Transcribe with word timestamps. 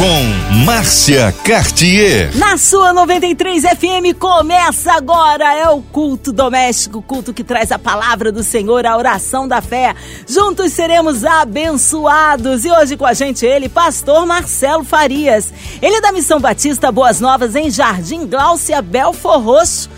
Com 0.00 0.64
Márcia 0.64 1.30
Cartier. 1.44 2.34
Na 2.34 2.56
sua 2.56 2.90
93 2.90 3.64
FM 3.64 4.18
começa 4.18 4.94
agora 4.94 5.54
é 5.54 5.68
o 5.68 5.82
culto 5.82 6.32
doméstico, 6.32 7.02
culto 7.02 7.34
que 7.34 7.44
traz 7.44 7.70
a 7.70 7.78
palavra 7.78 8.32
do 8.32 8.42
Senhor, 8.42 8.86
a 8.86 8.96
oração 8.96 9.46
da 9.46 9.60
fé. 9.60 9.94
Juntos 10.26 10.72
seremos 10.72 11.22
abençoados 11.22 12.64
e 12.64 12.70
hoje 12.70 12.96
com 12.96 13.04
a 13.04 13.12
gente 13.12 13.44
ele, 13.44 13.68
pastor 13.68 14.24
Marcelo 14.24 14.84
Farias. 14.84 15.52
Ele 15.82 15.96
é 15.96 16.00
da 16.00 16.12
Missão 16.12 16.40
Batista 16.40 16.90
Boas 16.90 17.20
Novas 17.20 17.54
em 17.54 17.70
Jardim 17.70 18.26
Gláucia 18.26 18.80
Belfor 18.80 19.38
Roxo. 19.42 19.90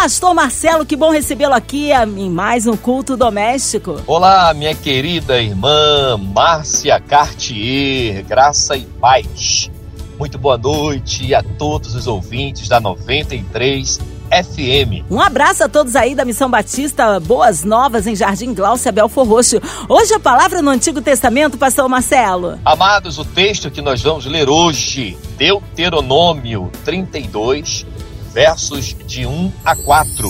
Pastor 0.00 0.32
Marcelo, 0.32 0.86
que 0.86 0.94
bom 0.94 1.10
recebê-lo 1.10 1.54
aqui 1.54 1.90
em 1.90 2.30
mais 2.30 2.68
um 2.68 2.76
culto 2.76 3.16
doméstico. 3.16 4.00
Olá, 4.06 4.54
minha 4.54 4.72
querida 4.72 5.42
irmã 5.42 6.16
Márcia 6.16 7.00
Cartier, 7.00 8.24
graça 8.24 8.76
e 8.76 8.86
paz. 8.86 9.68
Muito 10.16 10.38
boa 10.38 10.56
noite 10.56 11.34
a 11.34 11.42
todos 11.42 11.96
os 11.96 12.06
ouvintes 12.06 12.68
da 12.68 12.78
93 12.78 13.98
FM. 14.28 15.10
Um 15.10 15.20
abraço 15.20 15.64
a 15.64 15.68
todos 15.68 15.96
aí 15.96 16.14
da 16.14 16.24
Missão 16.24 16.48
Batista 16.48 17.18
Boas 17.18 17.64
Novas 17.64 18.06
em 18.06 18.14
Jardim 18.14 18.54
Gláucia 18.54 18.92
Belfor 18.92 19.26
Roxo. 19.26 19.60
Hoje 19.88 20.14
a 20.14 20.20
palavra 20.20 20.62
no 20.62 20.70
Antigo 20.70 21.02
Testamento, 21.02 21.58
pastor 21.58 21.88
Marcelo. 21.88 22.56
Amados, 22.64 23.18
o 23.18 23.24
texto 23.24 23.68
que 23.68 23.82
nós 23.82 24.00
vamos 24.00 24.26
ler 24.26 24.48
hoje, 24.48 25.18
Deuteronômio 25.36 26.70
32, 26.84 27.84
versos 28.32 28.94
de 29.06 29.26
1 29.26 29.52
a 29.64 29.74
4. 29.74 30.28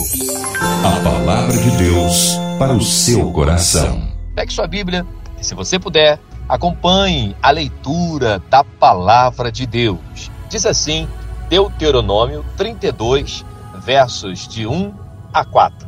A 0.83 1.03
palavra 1.03 1.57
de 1.57 1.71
Deus 1.71 2.33
para 2.57 2.73
o 2.73 2.81
seu 2.81 3.31
coração. 3.31 4.09
Pegue 4.35 4.53
sua 4.53 4.67
Bíblia 4.67 5.05
e, 5.39 5.45
se 5.45 5.53
você 5.53 5.77
puder, 5.77 6.19
acompanhe 6.47 7.35
a 7.41 7.51
leitura 7.51 8.41
da 8.49 8.63
palavra 8.63 9.51
de 9.51 9.65
Deus. 9.65 10.31
Diz 10.49 10.65
assim, 10.65 11.07
Deuteronômio 11.49 12.45
32, 12.57 13.45
versos 13.83 14.47
de 14.47 14.65
1 14.65 14.93
a 15.33 15.43
4. 15.43 15.87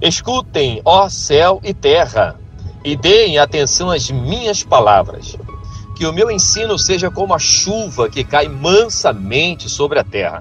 Escutem, 0.00 0.80
ó 0.84 1.08
céu 1.08 1.60
e 1.62 1.72
terra, 1.74 2.36
e 2.84 2.96
deem 2.96 3.38
atenção 3.38 3.90
às 3.90 4.10
minhas 4.10 4.62
palavras. 4.62 5.36
Que 5.96 6.06
o 6.06 6.12
meu 6.12 6.30
ensino 6.30 6.78
seja 6.78 7.10
como 7.10 7.34
a 7.34 7.38
chuva 7.38 8.08
que 8.08 8.24
cai 8.24 8.48
mansamente 8.48 9.68
sobre 9.68 9.98
a 9.98 10.04
terra 10.04 10.40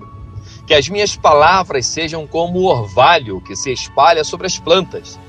que 0.66 0.74
as 0.74 0.90
minhas 0.90 1.16
palavras 1.16 1.86
sejam 1.86 2.26
como 2.26 2.60
o 2.60 2.66
orvalho 2.66 3.42
que 3.42 3.56
se 3.56 3.72
espalha 3.72 4.24
sobre 4.24 4.48
as 4.48 4.58
plantas. 4.58 5.20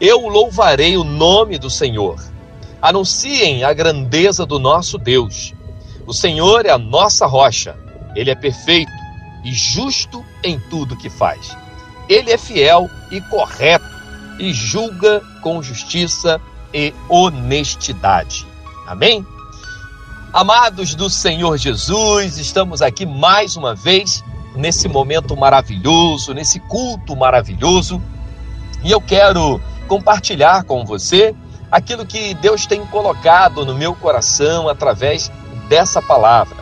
Eu 0.00 0.28
louvarei 0.28 0.96
o 0.96 1.04
nome 1.04 1.58
do 1.58 1.70
Senhor. 1.70 2.22
Anunciem 2.80 3.64
a 3.64 3.72
grandeza 3.72 4.44
do 4.44 4.58
nosso 4.58 4.98
Deus. 4.98 5.54
O 6.06 6.12
Senhor 6.12 6.66
é 6.66 6.70
a 6.70 6.78
nossa 6.78 7.26
rocha. 7.26 7.76
Ele 8.14 8.30
é 8.30 8.34
perfeito 8.34 8.92
e 9.44 9.52
justo 9.52 10.24
em 10.42 10.60
tudo 10.68 10.96
que 10.96 11.08
faz. 11.08 11.56
Ele 12.08 12.30
é 12.30 12.38
fiel 12.38 12.88
e 13.10 13.20
correto 13.22 13.84
e 14.38 14.52
julga 14.52 15.22
com 15.42 15.62
justiça 15.62 16.40
e 16.72 16.92
honestidade. 17.08 18.46
Amém? 18.86 19.26
Amados 20.32 20.94
do 20.94 21.08
Senhor 21.08 21.56
Jesus, 21.56 22.36
estamos 22.36 22.82
aqui 22.82 23.06
mais 23.06 23.56
uma 23.56 23.74
vez 23.74 24.22
nesse 24.56 24.88
momento 24.88 25.36
maravilhoso, 25.36 26.32
nesse 26.32 26.58
culto 26.60 27.14
maravilhoso. 27.14 28.02
E 28.82 28.90
eu 28.90 29.00
quero 29.00 29.60
compartilhar 29.86 30.64
com 30.64 30.84
você 30.84 31.34
aquilo 31.70 32.06
que 32.06 32.34
Deus 32.34 32.66
tem 32.66 32.84
colocado 32.86 33.64
no 33.64 33.74
meu 33.74 33.94
coração 33.94 34.68
através 34.68 35.30
dessa 35.68 36.00
palavra, 36.00 36.56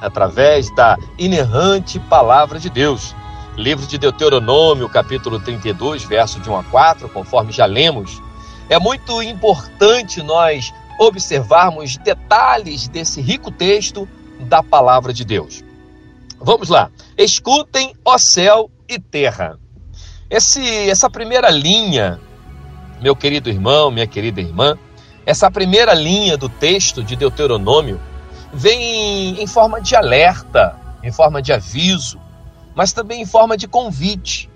através 0.00 0.74
da 0.74 0.96
inerrante 1.18 1.98
palavra 1.98 2.58
de 2.58 2.70
Deus. 2.70 3.14
Livro 3.56 3.86
de 3.86 3.98
Deuteronômio, 3.98 4.88
capítulo 4.88 5.40
32, 5.40 6.04
verso 6.04 6.38
de 6.38 6.48
1 6.48 6.56
a 6.56 6.64
4, 6.64 7.08
conforme 7.08 7.50
já 7.50 7.66
lemos. 7.66 8.22
É 8.68 8.78
muito 8.78 9.20
importante 9.20 10.22
nós 10.22 10.72
observarmos 10.98 11.96
detalhes 11.96 12.86
desse 12.86 13.20
rico 13.20 13.50
texto 13.50 14.08
da 14.38 14.62
palavra 14.62 15.12
de 15.12 15.24
Deus. 15.24 15.64
Vamos 16.40 16.68
lá. 16.68 16.90
Escutem, 17.16 17.94
ó 18.04 18.16
céu 18.16 18.70
e 18.88 18.98
terra. 18.98 19.58
Esse, 20.30 20.62
essa 20.88 21.10
primeira 21.10 21.50
linha, 21.50 22.20
meu 23.00 23.16
querido 23.16 23.48
irmão, 23.48 23.90
minha 23.90 24.06
querida 24.06 24.40
irmã, 24.40 24.78
essa 25.26 25.50
primeira 25.50 25.94
linha 25.94 26.36
do 26.36 26.48
texto 26.48 27.02
de 27.02 27.16
Deuteronômio 27.16 28.00
vem 28.52 29.42
em 29.42 29.46
forma 29.46 29.80
de 29.80 29.94
alerta, 29.94 30.76
em 31.02 31.12
forma 31.12 31.42
de 31.42 31.52
aviso, 31.52 32.20
mas 32.74 32.92
também 32.92 33.22
em 33.22 33.26
forma 33.26 33.56
de 33.56 33.66
convite, 33.66 34.48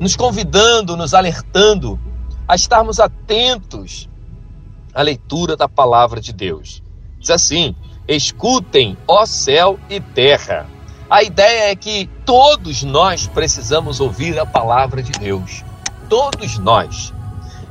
nos 0.00 0.16
convidando, 0.16 0.96
nos 0.96 1.14
alertando 1.14 2.00
a 2.48 2.54
estarmos 2.54 2.98
atentos 2.98 4.08
à 4.94 5.02
leitura 5.02 5.56
da 5.56 5.68
palavra 5.68 6.20
de 6.20 6.32
Deus. 6.32 6.82
Diz 7.18 7.30
assim: 7.30 7.74
Escutem, 8.08 8.96
ó 9.06 9.24
céu 9.26 9.78
e 9.88 10.00
terra. 10.00 10.66
A 11.12 11.22
ideia 11.22 11.70
é 11.70 11.76
que 11.76 12.08
todos 12.24 12.82
nós 12.82 13.26
precisamos 13.26 14.00
ouvir 14.00 14.38
a 14.38 14.46
palavra 14.46 15.02
de 15.02 15.12
Deus. 15.12 15.62
Todos 16.08 16.58
nós. 16.58 17.12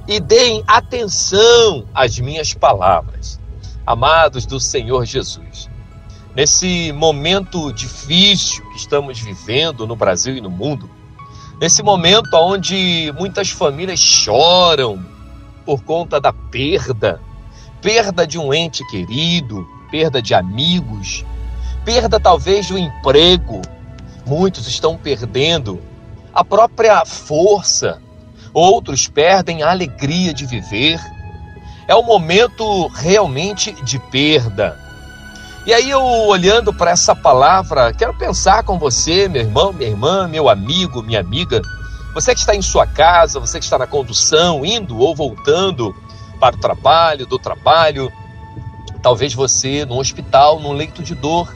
E 0.08 0.20
deem 0.20 0.64
atenção 0.68 1.88
às 1.92 2.20
minhas 2.20 2.54
palavras. 2.54 3.40
Amados 3.84 4.46
do 4.46 4.60
Senhor 4.60 5.06
Jesus. 5.06 5.68
Nesse 6.36 6.92
momento 6.92 7.74
difícil 7.74 8.64
que 8.70 8.78
estamos 8.78 9.20
vivendo 9.20 9.88
no 9.88 9.96
Brasil 9.96 10.38
e 10.38 10.42
no 10.42 10.52
mundo, 10.52 10.88
nesse 11.60 11.82
momento 11.82 12.36
onde 12.36 13.12
muitas 13.18 13.50
famílias 13.50 14.00
choram 14.00 15.04
por 15.66 15.84
conta 15.84 16.22
da 16.22 16.32
perda, 16.32 17.20
perda 17.82 18.28
de 18.28 18.38
um 18.38 18.54
ente 18.54 18.86
querido, 18.86 19.68
perda 19.90 20.22
de 20.22 20.36
amigos, 20.36 21.26
perda 21.84 22.20
talvez 22.20 22.68
do 22.68 22.78
emprego. 22.78 23.62
Muitos 24.26 24.68
estão 24.68 24.98
perdendo 24.98 25.82
a 26.34 26.44
própria 26.44 27.06
força, 27.06 28.02
outros 28.54 29.08
perdem 29.08 29.64
a 29.64 29.72
alegria 29.72 30.34
de 30.34 30.46
viver. 30.46 31.00
É 31.88 31.96
um 31.96 32.04
momento 32.04 32.88
realmente 32.88 33.72
de 33.84 34.00
perda. 34.00 34.80
E 35.66 35.74
aí 35.74 35.90
eu 35.90 36.02
olhando 36.02 36.74
para 36.74 36.92
essa 36.92 37.16
palavra, 37.16 37.94
quero 37.94 38.14
pensar 38.16 38.64
com 38.64 38.80
você, 38.80 39.28
meu 39.28 39.42
irmão, 39.42 39.74
minha 39.74 39.90
irmã, 39.90 40.28
meu 40.28 40.50
amigo, 40.50 41.04
minha 41.04 41.20
amiga, 41.20 41.62
você 42.14 42.34
que 42.34 42.40
está 42.40 42.56
em 42.56 42.62
sua 42.62 42.88
casa, 42.88 43.40
você 43.40 43.60
que 43.60 43.66
está 43.66 43.78
na 43.78 43.86
condução, 43.86 44.66
indo 44.66 44.98
ou 44.98 45.16
voltando 45.16 45.96
para 46.40 46.56
o 46.56 46.60
trabalho, 46.60 47.28
do 47.28 47.38
trabalho, 47.38 48.12
talvez 49.04 49.34
você 49.34 49.86
no 49.86 50.00
hospital, 50.00 50.60
num 50.60 50.74
leito 50.74 51.04
de 51.04 51.14
dor, 51.14 51.54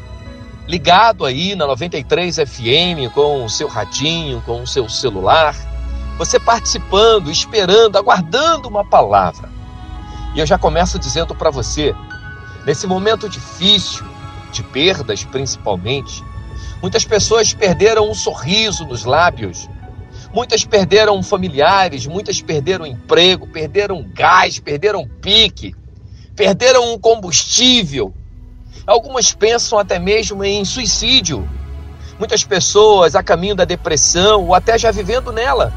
ligado 0.67 1.25
aí 1.25 1.55
na 1.55 1.67
93 1.67 2.37
FM 2.37 3.13
com 3.13 3.45
o 3.45 3.49
seu 3.49 3.67
radinho, 3.67 4.41
com 4.41 4.61
o 4.61 4.67
seu 4.67 4.89
celular, 4.89 5.55
você 6.17 6.39
participando, 6.39 7.29
esperando, 7.29 7.97
aguardando 7.97 8.67
uma 8.67 8.83
palavra. 8.83 9.49
E 10.33 10.39
eu 10.39 10.45
já 10.45 10.57
começo 10.57 10.97
dizendo 10.97 11.35
para 11.35 11.49
você, 11.49 11.93
nesse 12.65 12.87
momento 12.87 13.29
difícil, 13.29 14.05
de 14.51 14.63
perdas 14.63 15.23
principalmente, 15.23 16.23
muitas 16.81 17.05
pessoas 17.05 17.53
perderam 17.53 18.09
um 18.09 18.15
sorriso 18.15 18.85
nos 18.85 19.06
lábios, 19.06 19.69
muitas 20.33 20.65
perderam 20.65 21.21
familiares, 21.21 22.07
muitas 22.07 22.41
perderam 22.41 22.85
emprego, 22.85 23.47
perderam 23.47 24.06
gás, 24.13 24.59
perderam 24.59 25.07
pique, 25.21 25.75
perderam 26.35 26.94
um 26.94 27.00
combustível, 27.00 28.13
Algumas 28.86 29.33
pensam 29.33 29.80
até 29.80 30.00
mesmo 30.00 30.44
em 30.44 30.63
suicídio. 30.63 31.48
Muitas 32.18 32.44
pessoas 32.44 33.16
a 33.16 33.24
caminho 33.24 33.56
da 33.56 33.66
depressão 33.66 34.45
ou 34.45 34.56
até 34.56 34.77
já 34.77 34.92
vivendo 34.92 35.31
nela, 35.31 35.74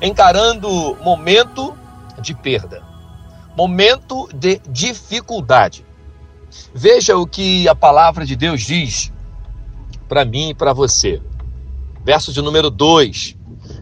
encarando 0.00 0.96
momento 1.02 1.76
de 2.20 2.34
perda, 2.34 2.82
momento 3.56 4.28
de 4.34 4.60
dificuldade. 4.68 5.84
Veja 6.72 7.16
o 7.16 7.26
que 7.26 7.68
a 7.68 7.74
palavra 7.74 8.24
de 8.24 8.36
Deus 8.36 8.62
diz 8.62 9.12
para 10.08 10.24
mim 10.24 10.50
e 10.50 10.54
para 10.54 10.72
você. 10.72 11.20
Verso 12.04 12.32
de 12.32 12.40
número 12.40 12.70
2: 12.70 13.36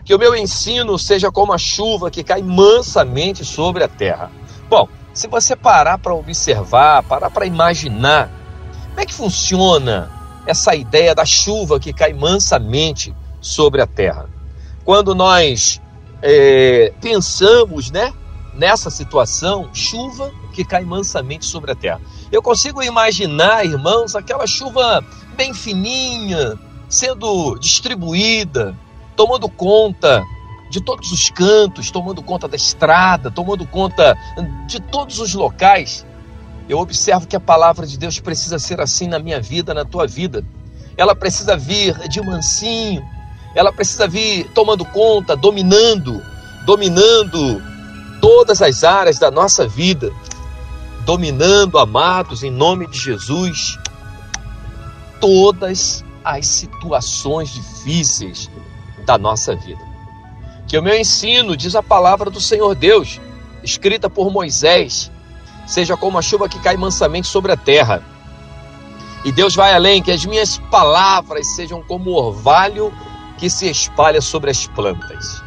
Que 0.05 0.15
o 0.15 0.19
meu 0.19 0.35
ensino 0.35 0.99
seja 0.99 1.31
como 1.31 1.53
a 1.53 1.59
chuva 1.59 2.11
que 2.11 2.25
cai 2.25 2.43
mansamente 2.43 3.45
sobre 3.45 3.85
a 3.85 3.89
terra. 3.89 4.31
Bom, 4.69 4.89
se 5.15 5.29
você 5.29 5.55
parar 5.55 5.97
para 5.99 6.13
observar, 6.13 7.05
parar 7.05 7.31
para 7.31 7.47
imaginar 7.47 8.29
como 8.89 9.01
é 9.01 9.07
que 9.07 9.15
funciona 9.15 10.11
essa 10.45 10.75
ideia 10.75 11.15
da 11.15 11.25
chuva 11.25 11.79
que 11.79 11.93
cai 11.93 12.13
mansamente 12.13 13.15
sobre 13.41 13.81
a 13.81 13.87
terra. 13.87 14.29
Quando 14.85 15.15
nós 15.15 15.81
é, 16.21 16.93
pensamos 17.01 17.91
né, 17.93 18.13
nessa 18.55 18.91
situação, 18.91 19.71
chuva 19.73 20.33
que 20.53 20.65
cai 20.65 20.85
mansamente 20.85 21.47
sobre 21.47 21.71
a 21.71 21.75
terra. 21.75 22.01
Eu 22.31 22.43
consigo 22.43 22.83
imaginar, 22.83 23.65
irmãos, 23.65 24.17
aquela 24.17 24.47
chuva 24.47 25.05
bem 25.37 25.55
fininha, 25.55 26.59
sendo 26.89 27.57
distribuída, 27.59 28.77
tomando 29.17 29.49
conta 29.49 30.25
de 30.75 30.81
todos 30.81 31.13
os 31.13 31.31
cantos, 31.31 31.93
tomando 31.93 32.21
conta 32.21 32.49
da 32.49 32.57
estrada, 32.57 33.31
tomando 33.31 33.65
conta 33.65 34.19
de 34.67 34.81
todos 34.81 35.21
os 35.21 35.33
locais. 35.33 36.05
Eu 36.69 36.81
observo 36.81 37.29
que 37.29 37.37
a 37.37 37.41
palavra 37.41 37.87
de 37.87 37.97
Deus 37.97 38.19
precisa 38.19 38.59
ser 38.59 38.81
assim 38.81 39.07
na 39.07 39.21
minha 39.21 39.41
vida, 39.41 39.73
na 39.73 39.85
tua 39.85 40.05
vida. 40.05 40.45
Ela 40.97 41.15
precisa 41.15 41.57
vir 41.57 41.97
de 42.09 42.21
mansinho, 42.21 43.09
ela 43.55 43.73
precisa 43.73 44.09
vir 44.09 44.51
tomando 44.53 44.85
conta, 44.85 45.37
dominando, 45.37 46.21
dominando 46.67 47.63
todas 48.21 48.61
as 48.61 48.83
áreas 48.83 49.17
da 49.17 49.31
nossa 49.31 49.69
vida, 49.69 50.11
dominando, 51.05 51.79
amados, 51.79 52.43
em 52.43 52.51
nome 52.51 52.89
de 52.89 52.99
Jesus, 52.99 53.79
todas 55.21 56.05
as 56.25 56.49
situações 56.49 57.51
difíceis 57.51 58.51
da 59.07 59.17
nossa 59.17 59.55
vida. 59.55 59.94
Que 60.67 60.79
o 60.79 60.83
meu 60.83 60.99
ensino, 60.99 61.57
diz 61.57 61.75
a 61.75 61.83
palavra 61.83 62.31
do 62.31 62.41
Senhor 62.41 62.75
Deus, 62.75 63.21
escrita 63.63 64.09
por 64.09 64.31
Moisés, 64.31 65.11
seja 65.67 65.97
como 65.97 66.19
a 66.19 66.23
chuva 66.23 66.49
que 66.49 66.59
cai 66.59 66.77
mansamente 66.77 67.27
sobre 67.27 67.53
a 67.53 67.57
terra. 67.57 68.03
E 69.25 69.33
Deus 69.33 69.55
vai 69.55 69.73
além, 69.73 70.03
que 70.03 70.13
as 70.13 70.25
minhas 70.25 70.59
palavras 70.71 71.55
sejam 71.55 71.83
como 71.83 72.11
o 72.11 72.15
orvalho 72.15 72.93
que 73.39 73.49
se 73.49 73.69
espalha 73.69 74.21
sobre 74.21 74.51
as 74.51 74.67
plantas. 74.67 75.43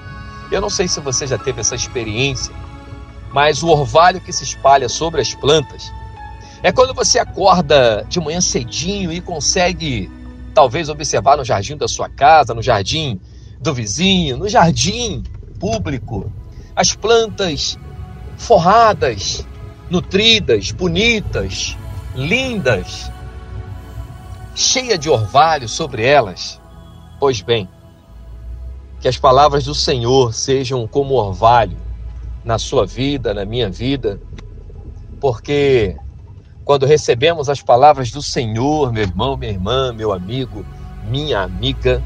Eu 0.52 0.62
não 0.62 0.70
sei 0.70 0.88
se 0.88 1.00
você 1.00 1.28
já 1.28 1.38
teve 1.38 1.62
essa 1.62 1.76
experiência, 1.76 2.54
mas 3.32 3.62
o 3.62 3.68
orvalho 3.68 4.22
que 4.22 4.32
se 4.32 4.44
espalha 4.44 4.90
sobre 4.90 5.22
as 5.22 5.34
plantas 5.36 5.92
é 6.64 6.72
quando 6.72 6.94
você 6.94 7.20
acorda 7.20 8.06
de 8.10 8.20
manhã 8.20 8.42
cedinho 8.42 9.12
e 9.12 9.22
consegue, 9.22 10.10
talvez, 10.54 10.90
observar 10.90 11.38
no 11.38 11.46
jardim 11.46 11.78
da 11.78 11.88
sua 11.88 12.10
casa, 12.10 12.54
no 12.54 12.64
jardim 12.64 13.20
do 13.60 13.74
vizinho, 13.74 14.38
no 14.38 14.48
jardim 14.48 15.24
público, 15.60 16.32
as 16.76 16.94
plantas 16.94 17.78
forradas, 18.38 19.48
nutridas, 19.90 20.72
bonitas, 20.72 21.78
lindas, 22.16 23.12
cheia 24.56 24.98
de 24.98 25.10
orvalho 25.10 25.68
sobre 25.68 26.06
elas. 26.06 26.62
Pois 27.20 27.42
bem, 27.42 27.68
que 29.00 29.08
as 29.08 29.18
palavras 29.18 29.66
do 29.66 29.74
Senhor 29.74 30.34
sejam 30.34 30.88
como 30.88 31.16
orvalho 31.16 31.78
na 32.44 32.60
sua 32.60 32.86
vida, 32.86 33.34
na 33.34 33.46
minha 33.46 33.70
vida, 33.70 34.22
porque 35.20 35.96
quando 36.64 36.86
recebemos 36.86 37.50
as 37.50 37.62
palavras 37.62 38.12
do 38.12 38.22
Senhor, 38.22 38.92
meu 38.92 39.04
irmão, 39.04 39.38
minha 39.38 39.52
irmã, 39.52 39.94
meu 39.94 40.12
amigo, 40.12 40.66
minha 41.10 41.42
amiga, 41.42 42.04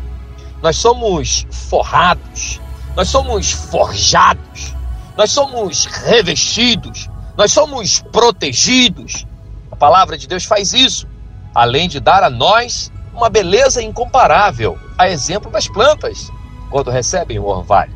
nós 0.61 0.77
somos 0.77 1.45
forrados, 1.49 2.61
nós 2.95 3.07
somos 3.09 3.51
forjados, 3.51 4.75
nós 5.17 5.31
somos 5.31 5.85
revestidos, 5.85 7.09
nós 7.37 7.51
somos 7.51 8.01
protegidos. 8.11 9.25
A 9.71 9.75
palavra 9.75 10.17
de 10.17 10.27
Deus 10.27 10.45
faz 10.45 10.73
isso, 10.73 11.07
além 11.55 11.89
de 11.89 11.99
dar 11.99 12.23
a 12.23 12.29
nós 12.29 12.91
uma 13.13 13.29
beleza 13.29 13.81
incomparável, 13.81 14.77
a 14.97 15.09
exemplo 15.09 15.51
das 15.51 15.67
plantas 15.67 16.29
quando 16.69 16.91
recebem 16.91 17.39
o 17.39 17.45
orvalho. 17.45 17.95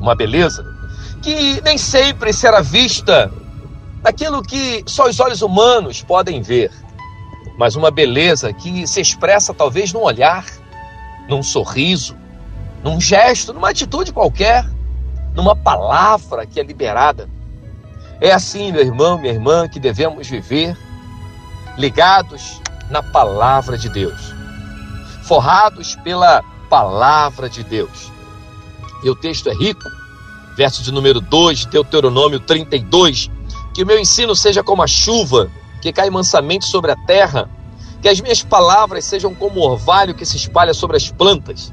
Uma 0.00 0.14
beleza 0.14 0.64
que 1.22 1.60
nem 1.62 1.78
sempre 1.78 2.32
será 2.32 2.60
vista 2.60 3.32
daquilo 4.02 4.42
que 4.42 4.84
só 4.86 5.08
os 5.08 5.18
olhos 5.18 5.40
humanos 5.40 6.02
podem 6.02 6.42
ver, 6.42 6.70
mas 7.58 7.74
uma 7.74 7.90
beleza 7.90 8.52
que 8.52 8.86
se 8.86 9.00
expressa 9.00 9.54
talvez 9.54 9.92
num 9.92 10.02
olhar, 10.02 10.44
num 11.28 11.42
sorriso, 11.42 12.16
num 12.82 13.00
gesto, 13.00 13.52
numa 13.52 13.70
atitude 13.70 14.12
qualquer, 14.12 14.64
numa 15.34 15.56
palavra 15.56 16.46
que 16.46 16.60
é 16.60 16.62
liberada. 16.62 17.28
É 18.20 18.32
assim, 18.32 18.72
meu 18.72 18.82
irmão, 18.82 19.18
minha 19.18 19.32
irmã, 19.32 19.68
que 19.68 19.80
devemos 19.80 20.28
viver 20.28 20.76
ligados 21.76 22.60
na 22.90 23.02
palavra 23.02 23.76
de 23.76 23.88
Deus, 23.88 24.34
forrados 25.24 25.96
pela 25.96 26.42
palavra 26.68 27.48
de 27.48 27.64
Deus. 27.64 28.12
E 29.02 29.10
o 29.10 29.14
texto 29.14 29.48
é 29.48 29.54
rico, 29.54 29.84
verso 30.56 30.82
de 30.82 30.92
número 30.92 31.20
2, 31.20 31.66
Deuteronômio 31.66 32.40
32. 32.40 33.30
Que 33.74 33.82
o 33.82 33.86
meu 33.86 33.98
ensino 33.98 34.34
seja 34.36 34.62
como 34.62 34.82
a 34.82 34.86
chuva 34.86 35.50
que 35.82 35.92
cai 35.92 36.08
mansamente 36.08 36.64
sobre 36.64 36.92
a 36.92 36.96
terra, 36.96 37.50
que 38.04 38.08
as 38.10 38.20
minhas 38.20 38.42
palavras 38.42 39.02
sejam 39.06 39.34
como 39.34 39.62
orvalho 39.62 40.14
que 40.14 40.26
se 40.26 40.36
espalha 40.36 40.74
sobre 40.74 40.98
as 40.98 41.10
plantas. 41.10 41.72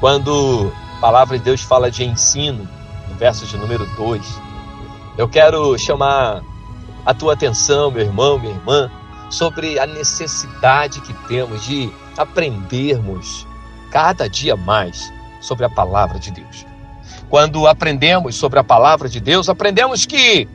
Quando 0.00 0.72
a 0.96 1.00
palavra 1.02 1.36
de 1.36 1.44
Deus 1.44 1.60
fala 1.60 1.90
de 1.90 2.02
ensino, 2.02 2.66
no 3.06 3.14
verso 3.16 3.44
de 3.44 3.58
número 3.58 3.84
2, 3.94 4.40
eu 5.18 5.28
quero 5.28 5.76
chamar 5.76 6.40
a 7.04 7.12
tua 7.12 7.34
atenção, 7.34 7.90
meu 7.90 8.06
irmão, 8.06 8.38
minha 8.38 8.54
irmã, 8.54 8.90
sobre 9.28 9.78
a 9.78 9.86
necessidade 9.86 11.02
que 11.02 11.12
temos 11.28 11.62
de 11.62 11.92
aprendermos 12.16 13.46
cada 13.90 14.30
dia 14.30 14.56
mais 14.56 15.12
sobre 15.42 15.66
a 15.66 15.68
palavra 15.68 16.18
de 16.18 16.30
Deus. 16.30 16.64
Quando 17.28 17.66
aprendemos 17.66 18.34
sobre 18.34 18.58
a 18.58 18.64
palavra 18.64 19.10
de 19.10 19.20
Deus, 19.20 19.46
aprendemos 19.46 20.06
que, 20.06 20.48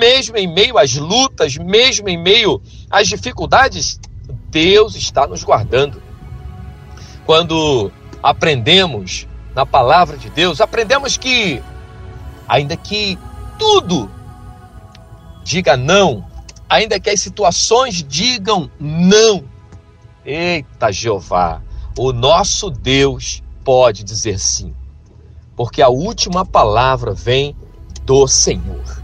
mesmo 0.00 0.38
em 0.38 0.46
meio 0.46 0.78
às 0.78 0.94
lutas, 0.94 1.58
mesmo 1.58 2.08
em 2.08 2.16
meio 2.16 2.62
às 2.90 3.06
dificuldades, 3.06 4.00
Deus 4.54 4.94
está 4.94 5.26
nos 5.26 5.42
guardando. 5.42 6.00
Quando 7.26 7.90
aprendemos 8.22 9.26
na 9.52 9.66
palavra 9.66 10.16
de 10.16 10.30
Deus, 10.30 10.60
aprendemos 10.60 11.16
que, 11.16 11.60
ainda 12.46 12.76
que 12.76 13.18
tudo 13.58 14.08
diga 15.42 15.76
não, 15.76 16.24
ainda 16.68 17.00
que 17.00 17.10
as 17.10 17.20
situações 17.20 18.04
digam 18.04 18.70
não, 18.78 19.42
eita 20.24 20.92
Jeová, 20.92 21.60
o 21.98 22.12
nosso 22.12 22.70
Deus 22.70 23.42
pode 23.64 24.04
dizer 24.04 24.38
sim, 24.38 24.72
porque 25.56 25.82
a 25.82 25.88
última 25.88 26.46
palavra 26.46 27.12
vem 27.12 27.56
do 28.04 28.28
Senhor. 28.28 29.03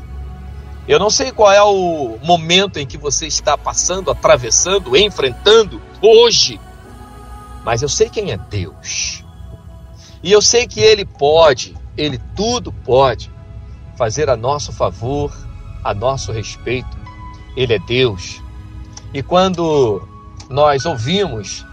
Eu 0.91 0.99
não 0.99 1.09
sei 1.09 1.31
qual 1.31 1.53
é 1.53 1.63
o 1.63 2.19
momento 2.21 2.81
em 2.81 2.85
que 2.85 2.99
você 2.99 3.29
está 3.29 3.57
passando, 3.57 4.11
atravessando, 4.11 4.97
enfrentando 4.97 5.81
hoje, 6.03 6.61
mas 7.65 7.81
eu 7.81 7.89
sei 7.89 8.11
quem 8.11 8.33
é 8.33 8.37
Deus. 8.37 9.25
E 10.21 10.33
eu 10.33 10.43
sei 10.43 10.67
que 10.67 10.81
Ele 10.81 11.05
pode, 11.05 11.77
Ele 11.97 12.19
tudo 12.35 12.73
pode 12.73 13.31
fazer 13.97 14.29
a 14.29 14.37
nosso 14.37 14.73
favor, 14.73 15.33
a 15.85 15.95
nosso 15.95 16.33
respeito. 16.33 16.99
Ele 17.57 17.73
é 17.73 17.79
Deus. 17.79 18.43
E 19.15 19.23
quando 19.23 20.03
nós 20.49 20.87
ouvimos 20.87 21.65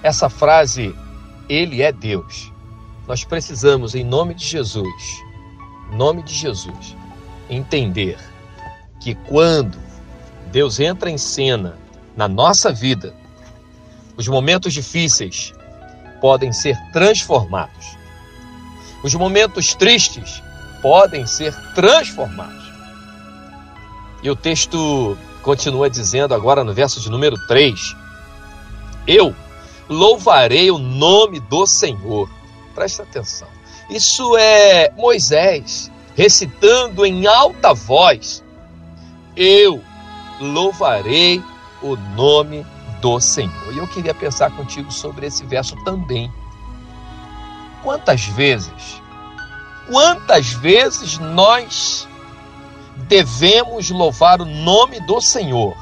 essa 0.00 0.28
frase, 0.28 0.94
Ele 1.48 1.82
é 1.82 1.90
Deus, 1.90 2.52
nós 3.04 3.24
precisamos, 3.24 3.96
em 3.96 4.04
nome 4.04 4.32
de 4.32 4.44
Jesus, 4.44 5.24
nome 5.90 6.22
de 6.22 6.34
Jesus, 6.34 6.96
entender 7.50 8.27
que 9.00 9.14
quando 9.14 9.78
Deus 10.50 10.80
entra 10.80 11.10
em 11.10 11.18
cena 11.18 11.78
na 12.16 12.26
nossa 12.26 12.72
vida, 12.72 13.14
os 14.16 14.26
momentos 14.26 14.72
difíceis 14.72 15.52
podem 16.20 16.52
ser 16.52 16.76
transformados. 16.92 17.96
Os 19.04 19.14
momentos 19.14 19.74
tristes 19.74 20.42
podem 20.82 21.26
ser 21.26 21.54
transformados. 21.74 22.68
E 24.22 24.30
o 24.30 24.34
texto 24.34 25.16
continua 25.42 25.88
dizendo 25.88 26.34
agora 26.34 26.64
no 26.64 26.74
verso 26.74 27.00
de 27.00 27.08
número 27.08 27.36
3: 27.46 27.78
Eu 29.06 29.34
louvarei 29.88 30.70
o 30.70 30.78
nome 30.78 31.38
do 31.40 31.66
Senhor. 31.66 32.28
Presta 32.74 33.04
atenção. 33.04 33.48
Isso 33.88 34.36
é 34.36 34.92
Moisés 34.96 35.90
recitando 36.16 37.06
em 37.06 37.26
alta 37.26 37.72
voz: 37.72 38.42
Eu 39.40 39.80
louvarei 40.40 41.40
o 41.80 41.94
nome 41.94 42.66
do 43.00 43.20
Senhor. 43.20 43.72
E 43.72 43.78
eu 43.78 43.86
queria 43.86 44.12
pensar 44.12 44.50
contigo 44.50 44.90
sobre 44.90 45.26
esse 45.26 45.44
verso 45.44 45.76
também. 45.84 46.28
Quantas 47.84 48.24
vezes, 48.24 49.00
quantas 49.88 50.52
vezes 50.54 51.18
nós 51.18 52.08
devemos 53.06 53.90
louvar 53.90 54.40
o 54.40 54.44
nome 54.44 54.98
do 55.06 55.20
Senhor, 55.20 55.76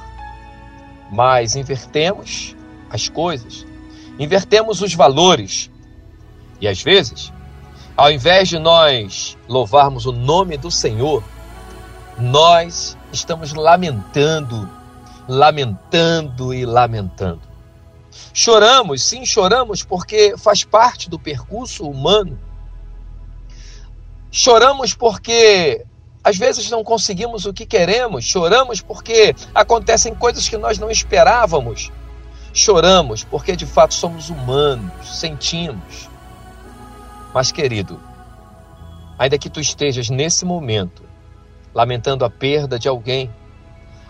mas 1.11 1.57
invertemos 1.57 2.55
as 2.91 3.09
coisas, 3.09 3.67
invertemos 4.19 4.83
os 4.83 4.93
valores. 4.93 5.71
E 6.61 6.69
às 6.69 6.83
vezes, 6.83 7.33
ao 7.97 8.13
invés 8.13 8.51
de 8.51 8.59
nós 8.59 9.39
louvarmos 9.49 10.05
o 10.05 10.13
nome 10.13 10.59
do 10.59 10.71
Senhor, 10.71 11.25
nós 12.19 12.97
estamos 13.13 13.53
lamentando, 13.53 14.69
lamentando 15.29 16.55
e 16.55 16.65
lamentando. 16.65 17.43
Choramos, 18.33 19.03
sim, 19.03 19.25
choramos 19.27 19.83
porque 19.83 20.37
faz 20.39 20.65
parte 20.65 21.11
do 21.11 21.19
percurso 21.19 21.89
humano. 21.89 22.39
Choramos 24.31 24.95
porque 24.95 25.85
às 26.25 26.37
vezes 26.37 26.71
não 26.71 26.83
conseguimos 26.83 27.45
o 27.45 27.53
que 27.53 27.65
queremos, 27.65 28.25
choramos 28.25 28.81
porque 28.81 29.35
acontecem 29.55 30.15
coisas 30.15 30.49
que 30.49 30.57
nós 30.57 30.79
não 30.79 30.91
esperávamos. 30.91 31.93
Choramos 32.53 33.23
porque 33.23 33.55
de 33.55 33.67
fato 33.67 33.95
somos 33.95 34.31
humanos, 34.31 35.21
sentimos. 35.21 36.09
Mas, 37.35 37.53
querido, 37.53 38.01
ainda 39.19 39.39
que 39.39 39.51
tu 39.51 39.61
estejas 39.61 40.09
nesse 40.09 40.45
momento 40.45 41.06
lamentando 41.77 42.25
a 42.25 42.31
perda 42.31 42.79
de 42.79 42.89
alguém, 42.89 43.31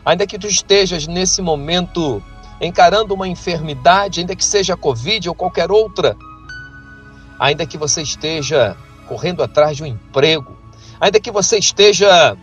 ainda 0.04 0.24
que 0.24 0.38
tu 0.38 0.46
estejas 0.46 1.08
nesse 1.08 1.42
momento 1.42 2.22
encarando 2.60 3.12
uma 3.12 3.26
enfermidade, 3.26 4.20
ainda 4.20 4.36
que 4.36 4.44
seja 4.44 4.76
Covid 4.76 5.28
ou 5.28 5.34
qualquer 5.34 5.72
outra, 5.72 6.16
ainda 7.40 7.66
que 7.66 7.76
você 7.76 8.02
esteja 8.02 8.76
correndo 9.08 9.42
atrás 9.42 9.76
de 9.76 9.82
um 9.82 9.86
emprego, 9.86 10.56
ainda 11.00 11.18
que 11.18 11.32
você 11.32 11.58
esteja 11.58 12.36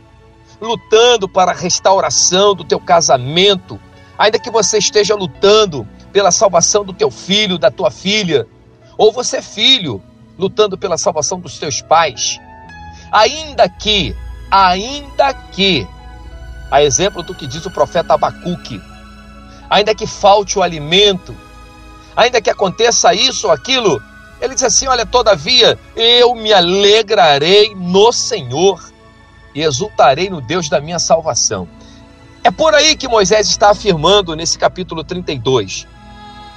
lutando 0.59 1.29
para 1.29 1.51
a 1.51 1.55
restauração 1.55 2.53
do 2.53 2.65
teu 2.65 2.81
casamento, 2.81 3.79
ainda 4.17 4.37
que 4.37 4.51
você 4.51 4.77
esteja 4.77 5.15
lutando 5.15 5.87
pela 6.11 6.31
salvação 6.31 6.83
do 6.83 6.91
teu 6.91 7.09
filho, 7.09 7.57
da 7.57 7.71
tua 7.71 7.89
filha, 7.89 8.45
ou 8.97 9.09
você 9.09 9.37
é 9.37 9.41
filho, 9.41 10.03
lutando 10.37 10.77
pela 10.77 10.97
salvação 10.97 11.39
dos 11.39 11.57
teus 11.57 11.81
pais, 11.81 12.41
ainda 13.09 13.69
que, 13.69 14.13
ainda 14.53 15.33
que, 15.33 15.87
a 16.69 16.83
exemplo 16.83 17.23
do 17.23 17.33
que 17.33 17.47
diz 17.47 17.65
o 17.65 17.71
profeta 17.71 18.13
Abacuque, 18.13 18.79
ainda 19.67 19.95
que 19.95 20.05
falte 20.05 20.59
o 20.59 20.61
alimento, 20.61 21.35
ainda 22.15 22.39
que 22.39 22.51
aconteça 22.51 23.15
isso 23.15 23.47
ou 23.47 23.53
aquilo, 23.53 23.99
ele 24.39 24.53
diz 24.53 24.61
assim: 24.61 24.85
Olha, 24.85 25.07
todavia 25.07 25.79
eu 25.95 26.35
me 26.35 26.53
alegrarei 26.53 27.73
no 27.73 28.11
Senhor 28.11 28.79
e 29.55 29.63
exultarei 29.63 30.29
no 30.29 30.39
Deus 30.39 30.69
da 30.69 30.79
minha 30.79 30.99
salvação. 30.99 31.67
É 32.43 32.51
por 32.51 32.75
aí 32.75 32.95
que 32.95 33.07
Moisés 33.07 33.49
está 33.49 33.71
afirmando 33.71 34.35
nesse 34.35 34.59
capítulo 34.59 35.03
32 35.03 35.87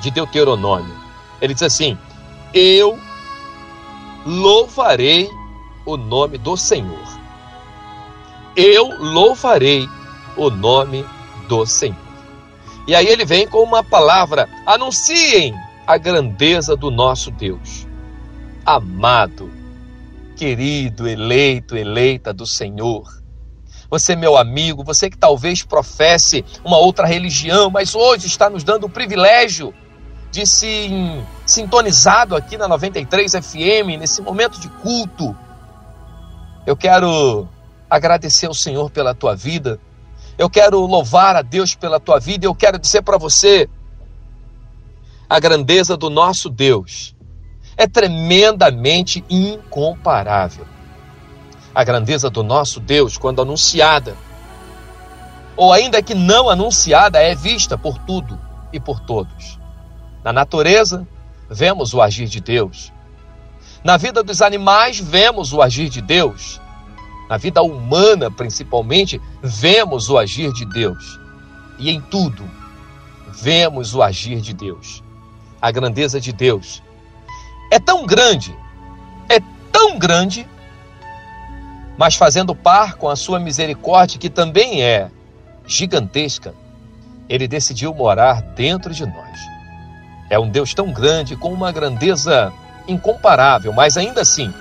de 0.03 0.11
Deuteronômio. 0.11 0.95
Ele 1.41 1.55
diz 1.55 1.63
assim: 1.63 1.97
Eu 2.53 2.99
louvarei 4.27 5.31
o 5.87 5.97
nome 5.97 6.37
do 6.37 6.59
Senhor. 6.59 7.06
Eu 8.57 8.97
louvarei 8.99 9.87
o 10.35 10.49
nome 10.49 11.05
do 11.47 11.67
Senhor. 11.67 11.97
E 12.87 12.95
aí 12.95 13.07
ele 13.07 13.25
vem 13.25 13.47
com 13.47 13.63
uma 13.63 13.85
palavra: 13.85 14.49
anunciem 14.65 15.55
a 15.87 15.99
grandeza 15.99 16.75
do 16.75 16.91
nosso 16.91 17.31
Deus. 17.31 17.87
Amado, 18.65 19.51
querido, 20.37 21.07
eleito, 21.07 21.77
eleita 21.77 22.33
do 22.33 22.47
Senhor. 22.47 23.23
Você, 23.91 24.17
meu 24.17 24.37
amigo, 24.37 24.83
você 24.83 25.09
que 25.09 25.17
talvez 25.17 25.63
professe 25.63 26.45
uma 26.65 26.79
outra 26.79 27.07
religião, 27.07 27.71
mas 27.71 27.95
hoje 27.95 28.27
está 28.27 28.51
nos 28.51 28.65
dando 28.65 28.85
o 28.85 28.91
privilégio 28.91 29.73
de 30.33 30.45
se 30.47 30.91
sintonizado 31.45 32.35
aqui 32.35 32.57
na 32.57 32.67
93 32.67 33.33
FM, 33.33 33.99
nesse 33.99 34.21
momento 34.21 34.59
de 34.59 34.69
culto. 34.69 35.37
Eu 36.67 36.77
quero 36.77 37.49
agradecer 37.89 38.47
ao 38.47 38.55
Senhor 38.55 38.91
pela 38.91 39.15
tua 39.15 39.35
vida. 39.35 39.81
Eu 40.39 40.51
quero 40.51 40.81
louvar 40.81 41.37
a 41.37 41.43
Deus 41.43 41.75
pela 41.75 41.99
tua 41.99 42.19
vida. 42.19 42.47
Eu 42.47 42.55
quero 42.55 42.79
dizer 42.79 43.03
para 43.03 43.19
você 43.19 43.69
a 45.29 45.41
grandeza 45.41 45.97
do 45.97 46.09
nosso 46.11 46.49
Deus 46.49 47.17
é 47.77 47.87
tremendamente 47.87 49.25
incomparável. 49.29 50.67
A 51.75 51.85
grandeza 51.85 52.31
do 52.31 52.43
nosso 52.43 52.81
Deus, 52.81 53.19
quando 53.19 53.43
anunciada, 53.43 54.17
ou 55.57 55.73
ainda 55.73 56.03
que 56.03 56.15
não 56.15 56.49
anunciada, 56.49 57.19
é 57.21 57.35
vista 57.35 57.77
por 57.77 57.99
tudo 57.99 58.39
e 58.73 58.81
por 58.81 59.01
todos. 59.01 59.59
Na 60.25 60.33
natureza, 60.33 61.07
vemos 61.51 61.93
o 61.93 62.01
agir 62.01 62.29
de 62.29 62.41
Deus. 62.41 62.93
Na 63.85 63.97
vida 63.97 64.23
dos 64.23 64.41
animais, 64.41 64.99
vemos 64.99 65.53
o 65.53 65.61
agir 65.61 65.89
de 65.89 66.01
Deus. 66.01 66.61
Na 67.29 67.37
vida 67.37 67.63
humana, 67.63 68.31
principalmente, 68.31 69.21
vemos 69.43 70.09
o 70.09 70.19
agir 70.19 70.53
de 70.53 70.65
Deus. 70.65 71.19
E 71.79 71.91
em 71.91 72.01
tudo, 72.01 72.49
vemos 73.33 73.95
o 73.95 74.03
agir 74.03 74.41
de 74.41 74.55
Deus 74.55 75.03
a 75.61 75.71
grandeza 75.71 76.21
de 76.21 76.33
Deus 76.33 76.83
é 77.73 77.79
tão 77.79 78.07
grande, 78.07 78.57
é 79.29 79.41
tão 79.73 79.99
grande, 79.99 80.49
mas 81.99 82.15
fazendo 82.15 82.55
par 82.55 82.95
com 82.95 83.09
a 83.09 83.17
sua 83.17 83.41
misericórdia, 83.41 84.19
que 84.19 84.31
também 84.31 84.83
é 84.83 85.11
gigantesca, 85.67 86.55
ele 87.29 87.49
decidiu 87.49 87.93
morar 87.93 88.41
dentro 88.41 88.95
de 88.95 89.05
nós. 89.05 89.41
É 90.31 90.39
um 90.39 90.49
Deus 90.49 90.75
tão 90.75 90.93
grande, 90.93 91.37
com 91.37 91.53
uma 91.53 91.73
grandeza 91.73 92.53
incomparável, 92.87 93.73
mas 93.73 93.97
ainda 93.97 94.21
assim, 94.21 94.55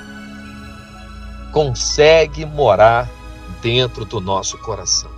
consegue 1.55 2.45
morar 2.45 3.09
dentro 3.61 4.03
do 4.03 4.19
nosso 4.19 4.57
coração. 4.57 5.09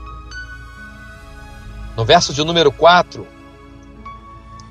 No 1.96 2.06
verso 2.06 2.32
de 2.32 2.44
número 2.44 2.72
4, 2.72 3.28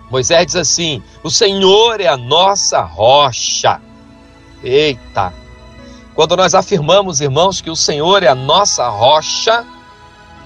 Moisés 0.09 0.47
diz 0.47 0.55
assim: 0.55 1.03
O 1.25 1.31
Senhor 1.31 2.01
é 2.01 2.07
a 2.07 2.17
nossa 2.17 2.83
rocha. 2.83 3.81
Eita! 4.63 5.35
Quando 6.15 6.37
nós 6.37 6.55
afirmamos, 6.55 7.21
irmãos, 7.21 7.61
que 7.61 7.69
o 7.69 7.75
Senhor 7.75 8.23
é 8.23 8.29
a 8.29 8.35
nossa 8.35 8.89
rocha, 8.89 9.67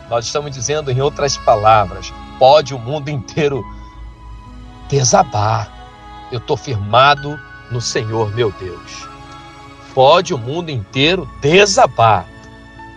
nós 0.09 0.25
estamos 0.25 0.53
dizendo, 0.53 0.91
em 0.91 1.03
outras 1.03 1.37
palavras, 1.37 2.11
pode 2.39 2.73
o 2.73 2.79
mundo 2.79 3.11
inteiro 3.11 3.63
desabar. 4.89 5.71
Eu 6.33 6.39
estou 6.39 6.57
firmado 6.57 7.39
no 7.71 7.79
Senhor, 7.79 8.35
meu 8.35 8.51
Deus. 8.53 9.11
Pode 9.95 10.33
o 10.33 10.39
mundo 10.39 10.71
inteiro 10.71 11.29
desabar. 11.41 12.27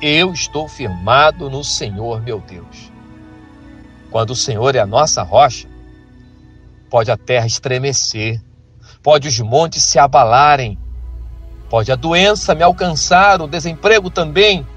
Eu 0.01 0.31
estou 0.31 0.67
firmado 0.67 1.49
no 1.49 1.63
Senhor, 1.63 2.21
meu 2.21 2.39
Deus. 2.39 2.91
Quando 4.11 4.31
o 4.31 4.35
Senhor 4.35 4.75
é 4.75 4.79
a 4.79 4.85
nossa 4.85 5.23
rocha, 5.23 5.67
pode 6.89 7.09
a 7.09 7.17
terra 7.17 7.47
estremecer, 7.47 8.39
pode 9.01 9.27
os 9.27 9.39
montes 9.39 9.83
se 9.83 9.97
abalarem, 9.97 10.77
pode 11.67 11.91
a 11.91 11.95
doença 11.95 12.53
me 12.53 12.61
alcançar, 12.61 13.41
o 13.41 13.47
desemprego 13.47 14.11
também, 14.11 14.67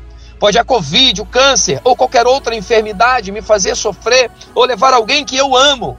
pode 0.41 0.59
a 0.59 0.65
Covid, 0.65 1.21
o 1.21 1.27
câncer 1.27 1.83
ou 1.85 1.95
qualquer 1.95 2.27
outra 2.27 2.57
enfermidade 2.57 3.31
me 3.31 3.43
fazer 3.43 3.75
sofrer 3.75 4.31
ou 4.55 4.65
levar 4.65 4.95
alguém 4.95 5.23
que 5.23 5.37
eu 5.37 5.55
amo. 5.55 5.99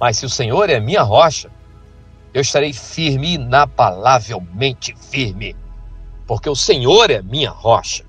Mas 0.00 0.16
se 0.16 0.24
o 0.24 0.30
Senhor 0.30 0.70
é 0.70 0.80
minha 0.80 1.02
rocha, 1.02 1.50
eu 2.32 2.40
estarei 2.40 2.72
firme, 2.72 3.34
inabalavelmente 3.34 4.94
firme, 4.96 5.54
porque 6.26 6.48
o 6.48 6.56
Senhor 6.56 7.10
é 7.10 7.20
minha 7.20 7.50
rocha. 7.50 8.04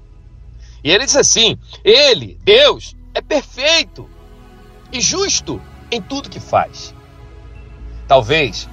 E 0.84 0.92
ele 0.92 1.06
diz 1.06 1.16
assim: 1.16 1.58
Ele, 1.84 2.38
Deus, 2.44 2.96
é 3.14 3.22
perfeito 3.22 4.10
e 4.92 5.02
justo 5.02 5.62
em 5.92 6.02
tudo 6.02 6.30
que 6.30 6.40
faz. 6.40 6.94
Talvez, 8.08 8.70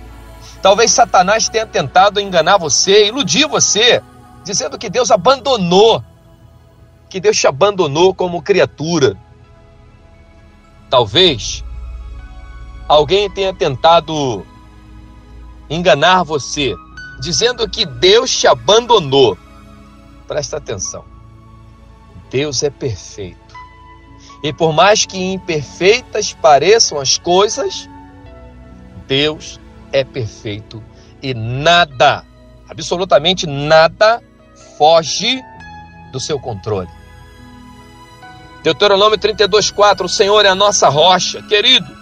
talvez 0.63 0.91
Satanás 0.91 1.49
tenha 1.49 1.67
tentado 1.67 2.21
enganar 2.21 2.59
você, 2.59 3.07
iludir 3.07 3.47
você, 3.47 4.03
dizendo 4.45 4.79
que 4.79 4.91
Deus 4.91 5.11
abandonou, 5.11 6.03
que 7.09 7.21
Deus 7.21 7.37
te 7.37 7.47
abandonou 7.47 8.15
como 8.15 8.43
criatura. 8.43 9.17
Talvez 10.89 11.65
alguém 12.89 13.31
tenha 13.31 13.55
tentado 13.55 14.45
enganar 15.71 16.25
você, 16.25 16.75
dizendo 17.21 17.69
que 17.69 17.87
Deus 17.87 18.31
te 18.31 18.47
abandonou. 18.47 19.39
Presta 20.27 20.57
atenção. 20.57 21.05
Deus 22.31 22.63
é 22.63 22.71
perfeito. 22.71 23.39
E 24.43 24.53
por 24.53 24.73
mais 24.73 25.07
que 25.07 25.17
imperfeitas 25.17 26.33
pareçam 26.33 26.99
as 26.99 27.17
coisas, 27.17 27.89
Deus 29.07 29.61
é 29.93 30.05
perfeito 30.05 30.83
e 31.23 31.33
nada, 31.35 32.25
absolutamente 32.69 33.47
nada, 33.47 34.23
foge 34.79 35.41
do 36.13 36.19
seu 36.19 36.39
controle. 36.39 36.89
Deuteronômio 38.63 39.19
32,4: 39.19 40.05
O 40.05 40.09
Senhor 40.09 40.45
é 40.45 40.49
a 40.49 40.55
nossa 40.55 40.89
rocha, 40.89 41.43
querido, 41.43 42.01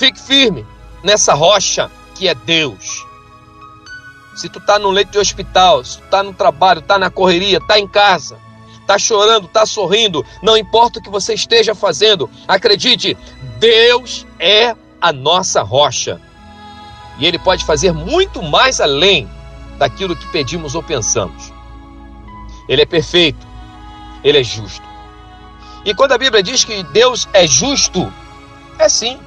Fique 0.00 0.18
firme 0.18 0.66
nessa 1.04 1.34
rocha 1.34 1.90
que 2.14 2.26
é 2.26 2.34
Deus. 2.34 3.06
Se 4.34 4.48
tu 4.48 4.60
tá 4.60 4.78
no 4.78 4.90
leito 4.90 5.12
de 5.12 5.18
hospital, 5.18 5.84
se 5.84 5.98
tu 5.98 6.08
tá 6.08 6.22
no 6.22 6.32
trabalho, 6.32 6.82
tá 6.82 6.98
na 6.98 7.10
correria, 7.10 7.60
tá 7.60 7.78
em 7.78 7.86
casa, 7.86 8.38
tá 8.86 8.98
chorando, 8.98 9.48
tá 9.48 9.66
sorrindo, 9.66 10.24
não 10.42 10.56
importa 10.56 10.98
o 10.98 11.02
que 11.02 11.10
você 11.10 11.34
esteja 11.34 11.74
fazendo, 11.74 12.30
acredite, 12.46 13.16
Deus 13.58 14.26
é 14.38 14.74
a 15.00 15.12
nossa 15.12 15.62
rocha. 15.62 16.20
E 17.18 17.26
ele 17.26 17.38
pode 17.38 17.64
fazer 17.64 17.92
muito 17.92 18.42
mais 18.42 18.80
além 18.80 19.28
daquilo 19.78 20.16
que 20.16 20.26
pedimos 20.28 20.74
ou 20.74 20.82
pensamos. 20.82 21.52
Ele 22.68 22.82
é 22.82 22.86
perfeito, 22.86 23.46
ele 24.22 24.38
é 24.38 24.42
justo. 24.42 24.82
E 25.84 25.94
quando 25.94 26.12
a 26.12 26.18
Bíblia 26.18 26.42
diz 26.42 26.64
que 26.64 26.82
Deus 26.84 27.28
é 27.32 27.46
justo, 27.46 28.12
é 28.78 28.88
sim. 28.88 29.18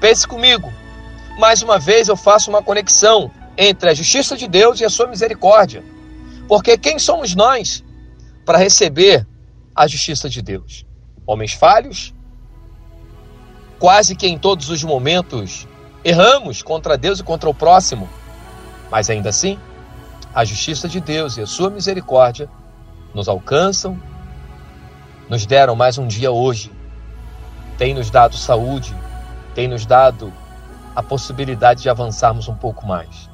Pense 0.00 0.26
comigo. 0.26 0.72
Mais 1.38 1.62
uma 1.62 1.78
vez 1.78 2.08
eu 2.08 2.16
faço 2.16 2.50
uma 2.50 2.62
conexão 2.62 3.30
entre 3.62 3.90
a 3.90 3.94
justiça 3.94 4.38
de 4.38 4.48
Deus 4.48 4.80
e 4.80 4.86
a 4.86 4.88
sua 4.88 5.06
misericórdia. 5.06 5.84
Porque 6.48 6.78
quem 6.78 6.98
somos 6.98 7.34
nós 7.34 7.84
para 8.46 8.56
receber 8.56 9.26
a 9.76 9.86
justiça 9.86 10.30
de 10.30 10.40
Deus? 10.40 10.86
Homens 11.26 11.52
falhos? 11.52 12.14
Quase 13.78 14.16
que 14.16 14.26
em 14.26 14.38
todos 14.38 14.70
os 14.70 14.82
momentos 14.82 15.68
erramos 16.02 16.62
contra 16.62 16.96
Deus 16.96 17.20
e 17.20 17.22
contra 17.22 17.50
o 17.50 17.54
próximo. 17.54 18.08
Mas 18.90 19.10
ainda 19.10 19.28
assim, 19.28 19.58
a 20.34 20.42
justiça 20.42 20.88
de 20.88 20.98
Deus 20.98 21.36
e 21.36 21.42
a 21.42 21.46
sua 21.46 21.68
misericórdia 21.68 22.48
nos 23.14 23.28
alcançam, 23.28 24.00
nos 25.28 25.44
deram 25.44 25.76
mais 25.76 25.98
um 25.98 26.06
dia 26.06 26.32
hoje, 26.32 26.72
tem 27.76 27.92
nos 27.92 28.10
dado 28.10 28.38
saúde, 28.38 28.96
tem 29.54 29.68
nos 29.68 29.84
dado 29.84 30.32
a 30.96 31.02
possibilidade 31.02 31.82
de 31.82 31.90
avançarmos 31.90 32.48
um 32.48 32.54
pouco 32.54 32.86
mais. 32.86 33.29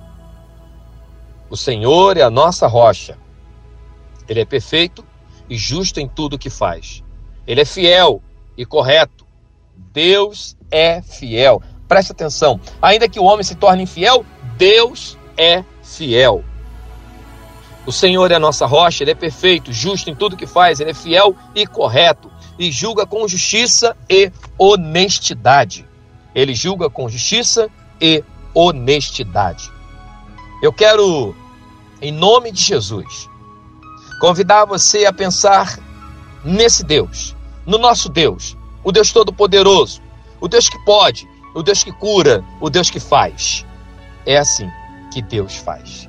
O 1.49 1.57
Senhor 1.57 2.17
é 2.17 2.23
a 2.23 2.31
nossa 2.31 2.67
rocha. 2.67 3.19
Ele 4.29 4.41
é 4.41 4.45
perfeito 4.45 5.05
e 5.49 5.57
justo 5.57 6.00
em 6.00 6.09
tudo 6.09 6.35
o 6.35 6.38
que 6.38 6.50
faz. 6.50 7.05
Ele 7.47 7.61
é 7.61 7.65
fiel 7.65 8.21
e 8.57 8.67
correto. 8.67 9.26
Deus 9.93 10.57
é 10.71 11.00
fiel. 11.00 11.62
Preste 11.87 12.12
atenção. 12.12 12.61
Ainda 12.83 13.09
que 13.09 13.21
o 13.21 13.25
homem 13.25 13.45
se 13.45 13.55
torne 13.55 13.85
infiel, 13.85 14.25
Deus 14.57 15.17
é 15.37 15.62
fiel. 15.83 16.45
O 17.87 17.93
Senhor 17.93 18.33
é 18.33 18.35
a 18.35 18.41
nossa 18.41 18.67
rocha, 18.67 19.05
Ele 19.05 19.12
é 19.12 19.15
perfeito, 19.15 19.73
justo 19.73 20.11
em 20.11 20.15
tudo 20.15 20.37
que 20.37 20.47
faz, 20.47 20.81
Ele 20.81 20.91
é 20.91 20.95
fiel 20.95 21.37
e 21.55 21.65
correto, 21.65 22.29
e 22.59 22.73
julga 22.73 23.07
com 23.07 23.29
justiça 23.29 23.97
e 24.11 24.33
honestidade. 24.59 25.87
Ele 26.35 26.53
julga 26.53 26.91
com 26.91 27.09
justiça 27.09 27.71
e 28.00 28.25
honestidade. 28.53 29.71
Eu 30.63 30.73
quero, 30.73 31.37
em 32.01 32.11
nome 32.11 32.51
de 32.51 32.63
Jesus, 32.63 33.29
convidar 34.21 34.65
você 34.65 35.05
a 35.05 35.13
pensar 35.13 35.79
nesse 36.43 36.83
Deus, 36.83 37.37
no 37.67 37.77
nosso 37.77 38.09
Deus, 38.09 38.57
o 38.83 38.91
Deus 38.91 39.13
Todo-Poderoso, 39.13 40.01
o 40.41 40.49
Deus 40.49 40.69
que 40.71 40.79
pode, 40.85 41.29
o 41.55 41.63
Deus 41.63 41.85
que 41.85 41.93
cura, 41.93 42.43
o 42.59 42.71
Deus 42.71 42.89
que 42.89 42.99
faz. 42.99 43.67
É 44.25 44.39
assim 44.39 44.71
que 45.13 45.21
Deus 45.21 45.57
faz, 45.57 46.09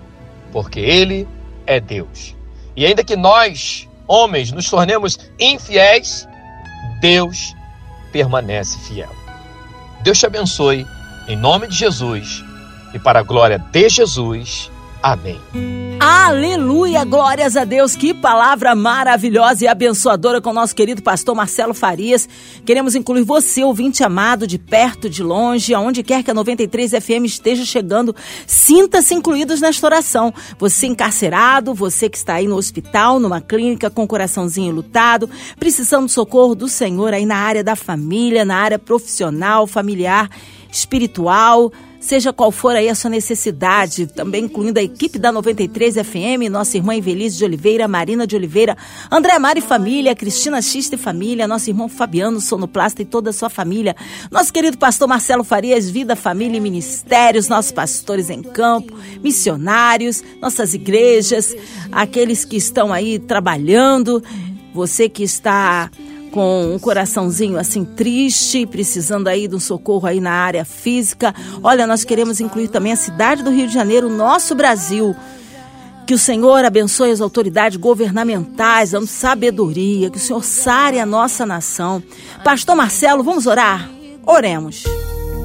porque 0.54 0.80
Ele 0.80 1.27
é 1.66 1.82
Deus. 1.82 2.34
E 2.74 2.86
ainda 2.86 3.04
que 3.04 3.18
nós, 3.18 3.88
homens, 4.08 4.54
nos 4.54 4.70
tornemos 4.70 5.20
infiéis, 5.38 6.25
Deus 7.01 7.54
permanece 8.13 8.80
fiel. 8.80 9.13
Deus 10.04 10.20
te 10.20 10.25
abençoe, 10.25 10.88
em 11.27 11.36
nome 11.36 11.68
de 11.68 11.75
Jesus 11.75 12.47
e 12.94 13.00
para 13.00 13.20
a 13.20 13.24
glória 13.24 13.58
de 13.72 13.89
Jesus. 13.89 14.72
Amém. 15.01 15.39
Aleluia, 16.00 17.04
glórias 17.04 17.56
a 17.56 17.63
Deus. 17.63 17.95
Que 17.95 18.13
palavra 18.13 18.76
maravilhosa 18.76 19.63
e 19.63 19.67
abençoadora 19.67 20.41
com 20.41 20.50
o 20.50 20.54
nosso 20.54 20.76
querido 20.76 21.02
pastor 21.02 21.36
Marcelo 21.36 21.73
Farias. 21.73 22.28
Queremos 22.65 22.95
incluir 22.95 23.23
você, 23.23 23.63
ouvinte 23.63 24.04
amado, 24.04 24.45
de 24.45 24.58
perto, 24.58 25.10
de 25.10 25.23
longe, 25.23 25.73
aonde 25.73 26.04
quer 26.04 26.23
que 26.23 26.32
a 26.32 26.34
93 26.34 26.91
FM 26.91 27.26
esteja 27.26 27.63
chegando. 27.63 28.15
Sinta-se 28.45 29.13
incluídos 29.13 29.62
nesta 29.62 29.88
oração. 29.88 30.34
Você 30.60 30.88
encarcerado, 30.88 31.73
você 31.73 32.10
que 32.10 32.17
está 32.17 32.36
aí 32.36 32.47
no 32.47 32.58
hospital, 32.58 33.19
numa 33.19 33.39
clínica 33.39 33.89
com 33.89 34.04
o 34.04 34.08
coraçãozinho 34.08 34.73
lutado, 34.73 35.30
precisando 35.60 36.06
do 36.06 36.12
socorro 36.12 36.54
do 36.54 36.67
Senhor 36.67 37.13
aí 37.13 37.26
na 37.26 37.38
área 37.38 37.63
da 37.63 37.76
família, 37.76 38.43
na 38.43 38.58
área 38.58 38.78
profissional, 38.78 39.65
familiar, 39.65 40.30
espiritual 40.71 41.71
seja 42.08 42.32
qual 42.32 42.52
for 42.54 42.74
aí 42.74 42.88
a 42.88 42.96
sua 42.96 43.10
necessidade, 43.10 44.08
também 44.08 44.46
incluindo 44.46 44.80
a 44.80 44.84
equipe 44.84 45.20
da 45.20 45.30
93 45.30 45.96
FM, 45.96 46.50
nossa 46.50 46.78
irmã 46.78 46.96
Invelise 46.96 47.38
de 47.38 47.43
Oliveira, 47.43 47.86
Marina 47.86 48.26
de 48.26 48.34
Oliveira, 48.34 48.78
André 49.12 49.38
Mari 49.38 49.60
Família, 49.60 50.15
Cristina 50.15 50.62
Xista 50.62 50.96
e 50.96 50.98
Família, 50.98 51.46
nosso 51.48 51.70
irmão 51.70 51.89
Fabiano 51.89 52.39
Sonoplasta 52.39 53.02
e 53.02 53.06
toda 53.06 53.32
a 53.32 53.34
sua 53.34 53.50
família, 53.50 53.93
nosso 54.32 54.54
querido 54.54 54.78
pastor 54.78 55.06
Marcelo 55.06 55.43
Farias, 55.43 55.89
Vida, 55.89 56.15
Família 56.15 56.56
e 56.56 56.62
Ministérios, 56.62 57.50
nossos 57.50 57.74
pastores 57.74 58.30
em 58.30 58.41
campo, 58.41 58.98
missionários, 59.22 60.24
nossas 60.41 60.74
igrejas, 60.74 61.54
aqueles 61.91 62.46
que 62.46 62.56
estão 62.56 62.93
aí 62.93 63.20
trabalhando, 63.20 64.24
você 64.74 65.10
que 65.10 65.24
está 65.24 65.91
com 66.38 66.76
um 66.76 66.78
coraçãozinho 66.78 67.58
assim 67.58 67.84
triste, 67.84 68.63
precisando 68.67 69.28
aí 69.28 69.47
de 69.47 69.56
um 69.56 69.60
socorro 69.60 70.06
aí 70.06 70.19
na 70.19 70.30
área 70.30 70.63
física. 70.63 71.34
Olha, 71.63 71.88
nós 71.88 72.04
queremos 72.04 72.39
incluir 72.39 72.67
também 72.67 72.91
a 72.91 72.95
cidade 72.95 73.41
do 73.41 73.50
Rio 73.50 73.65
de 73.65 73.73
Janeiro, 73.73 74.08
nosso 74.08 74.54
Brasil. 74.54 75.15
Que 76.06 76.13
o 76.13 76.17
Senhor 76.19 76.63
abençoe 76.63 77.10
as 77.10 77.21
autoridades 77.21 77.80
governamentais, 77.80 78.91
dando 78.91 79.08
sabedoria, 79.08 80.12
que 80.12 80.17
o 80.17 80.19
Senhor 80.19 80.43
sare 80.43 81.00
a 81.00 81.08
nossa 81.08 81.43
nação. 81.43 82.04
Pastor 82.43 82.76
Marcelo, 82.76 83.23
vamos 83.23 83.47
orar? 83.47 83.89
Oremos. 84.23 84.84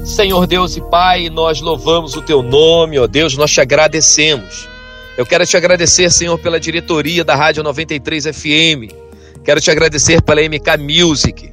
Senhor 0.05 0.45
Deus 0.45 0.77
e 0.77 0.81
Pai, 0.91 1.27
nós 1.27 1.59
louvamos 1.59 2.15
o 2.15 2.21
teu 2.21 2.43
nome, 2.43 2.99
ó 2.99 3.07
Deus, 3.07 3.35
nós 3.35 3.49
te 3.49 3.59
agradecemos. 3.59 4.69
Eu 5.17 5.25
quero 5.25 5.43
te 5.43 5.57
agradecer, 5.57 6.11
Senhor, 6.11 6.37
pela 6.37 6.59
diretoria 6.59 7.23
da 7.23 7.33
Rádio 7.33 7.63
93 7.63 8.25
FM 8.25 9.02
Quero 9.43 9.59
te 9.59 9.69
agradecer 9.69 10.21
pela 10.21 10.41
MK 10.41 10.77
Music. 10.79 11.51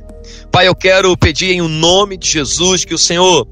Pai, 0.52 0.68
eu 0.68 0.74
quero 0.76 1.16
pedir 1.16 1.50
em 1.50 1.60
o 1.60 1.68
nome 1.68 2.16
de 2.16 2.28
Jesus 2.28 2.84
que 2.84 2.94
o 2.94 2.98
Senhor 2.98 3.48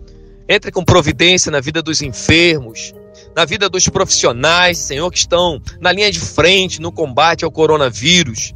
entre 0.48 0.70
com 0.70 0.84
providência 0.84 1.50
na 1.50 1.60
vida 1.60 1.82
dos 1.82 2.00
enfermos, 2.00 2.94
na 3.34 3.44
vida 3.44 3.68
dos 3.68 3.88
profissionais, 3.88 4.78
Senhor, 4.78 5.10
que 5.10 5.18
estão 5.18 5.60
na 5.80 5.92
linha 5.92 6.10
de 6.10 6.20
frente 6.20 6.80
no 6.80 6.92
combate 6.92 7.44
ao 7.44 7.50
coronavírus. 7.50 8.54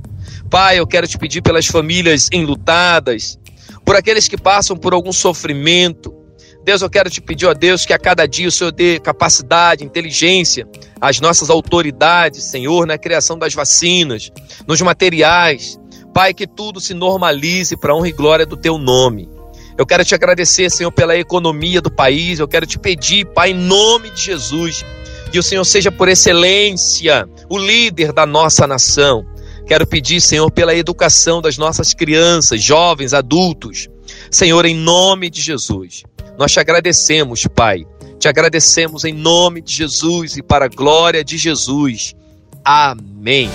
Pai, 0.48 0.78
eu 0.78 0.86
quero 0.86 1.06
te 1.06 1.18
pedir 1.18 1.42
pelas 1.42 1.66
famílias 1.66 2.28
enlutadas, 2.32 3.38
por 3.84 3.96
aqueles 3.96 4.28
que 4.28 4.38
passam 4.38 4.76
por 4.76 4.94
algum 4.94 5.12
sofrimento. 5.12 6.14
Deus, 6.64 6.80
eu 6.80 6.88
quero 6.88 7.10
te 7.10 7.20
pedir, 7.20 7.46
ó 7.46 7.54
Deus, 7.54 7.84
que 7.84 7.92
a 7.92 7.98
cada 7.98 8.24
dia 8.26 8.46
o 8.46 8.52
Senhor 8.52 8.70
dê 8.70 9.00
capacidade, 9.00 9.84
inteligência 9.84 10.66
às 11.00 11.20
nossas 11.20 11.50
autoridades, 11.50 12.44
Senhor, 12.44 12.86
na 12.86 12.96
criação 12.96 13.36
das 13.36 13.52
vacinas, 13.52 14.30
nos 14.66 14.80
materiais. 14.80 15.78
Pai, 16.14 16.32
que 16.32 16.46
tudo 16.46 16.80
se 16.80 16.94
normalize 16.94 17.76
para 17.76 17.94
honra 17.94 18.08
e 18.08 18.12
glória 18.12 18.46
do 18.46 18.56
teu 18.56 18.78
nome. 18.78 19.28
Eu 19.76 19.84
quero 19.84 20.04
te 20.04 20.14
agradecer, 20.14 20.70
Senhor, 20.70 20.92
pela 20.92 21.16
economia 21.16 21.80
do 21.80 21.90
país. 21.90 22.38
Eu 22.38 22.46
quero 22.46 22.66
te 22.66 22.78
pedir, 22.78 23.24
Pai, 23.26 23.50
em 23.50 23.54
nome 23.54 24.10
de 24.10 24.20
Jesus, 24.20 24.84
que 25.32 25.38
o 25.38 25.42
Senhor 25.42 25.64
seja 25.64 25.90
por 25.90 26.08
excelência 26.08 27.28
o 27.48 27.58
líder 27.58 28.12
da 28.12 28.24
nossa 28.24 28.66
nação. 28.66 29.26
Quero 29.66 29.86
pedir, 29.86 30.20
Senhor, 30.20 30.50
pela 30.50 30.74
educação 30.74 31.40
das 31.40 31.56
nossas 31.56 31.94
crianças, 31.94 32.62
jovens, 32.62 33.14
adultos. 33.14 33.88
Senhor, 34.30 34.64
em 34.66 34.76
nome 34.76 35.30
de 35.30 35.40
Jesus, 35.40 36.04
nós 36.42 36.50
te 36.50 36.58
agradecemos, 36.58 37.46
Pai. 37.46 37.86
Te 38.18 38.26
agradecemos 38.26 39.04
em 39.04 39.12
nome 39.12 39.62
de 39.62 39.74
Jesus 39.74 40.36
e 40.36 40.42
para 40.42 40.64
a 40.64 40.68
glória 40.68 41.22
de 41.22 41.38
Jesus. 41.38 42.16
Amém. 42.64 43.48